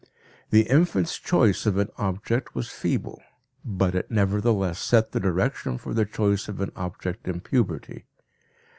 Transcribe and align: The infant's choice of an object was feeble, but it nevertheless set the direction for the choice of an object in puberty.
The 0.49 0.63
infant's 0.63 1.19
choice 1.19 1.67
of 1.67 1.77
an 1.77 1.89
object 1.99 2.55
was 2.55 2.69
feeble, 2.71 3.21
but 3.63 3.93
it 3.93 4.09
nevertheless 4.09 4.79
set 4.79 5.11
the 5.11 5.19
direction 5.19 5.77
for 5.77 5.93
the 5.93 6.05
choice 6.05 6.47
of 6.49 6.59
an 6.59 6.71
object 6.75 7.27
in 7.27 7.39
puberty. 7.39 8.05